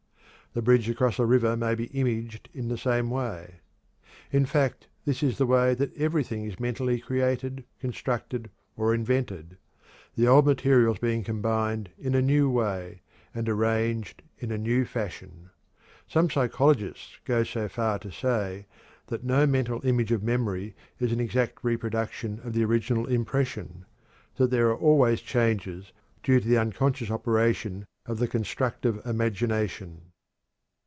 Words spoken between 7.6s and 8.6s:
constructed,